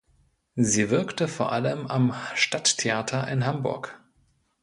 [0.55, 4.01] Sie wirkte vor allem am Stadttheater in Hamburg.